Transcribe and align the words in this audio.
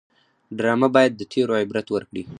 ډرامه 0.57 0.87
باید 0.95 1.11
د 1.15 1.21
تېرو 1.31 1.53
عبرت 1.63 1.87
ورکړي 1.91 2.21